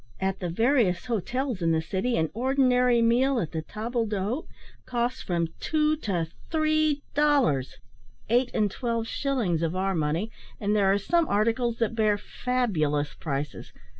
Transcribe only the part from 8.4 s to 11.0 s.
and twelve shillings of our money and there are